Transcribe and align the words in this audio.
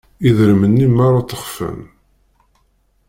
Idrimen-nni 0.27 0.87
merra 0.89 1.21
ttexfan. 1.23 1.79